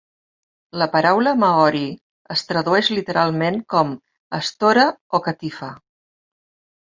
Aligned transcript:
La 0.81 0.85
paraula 0.93 1.33
maori 1.41 1.81
es 2.35 2.43
tradueix 2.51 2.89
literalment 2.99 3.61
com 3.73 3.93
"estora" 4.39 4.87
o 5.19 5.23
"catifa". 5.27 5.69